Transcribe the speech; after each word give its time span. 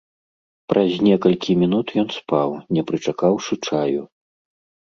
Праз 0.71 0.95
некалькі 1.07 1.55
мінут 1.63 1.93
ён 2.05 2.09
спаў, 2.17 2.57
не 2.79 2.85
прычакаўшы 2.91 3.53
чаю. 3.69 4.01